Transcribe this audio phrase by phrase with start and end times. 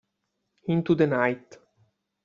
[0.67, 1.59] Into the Night